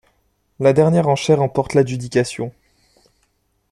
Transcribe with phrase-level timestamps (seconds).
[0.59, 2.51] La dernière enchère emporte l'adjudication.